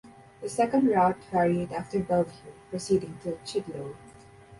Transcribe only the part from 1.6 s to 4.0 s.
after Bellevue proceeding to Chidlow.